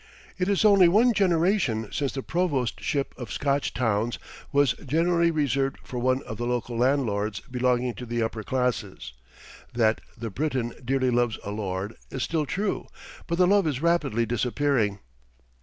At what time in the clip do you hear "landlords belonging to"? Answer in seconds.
6.75-8.07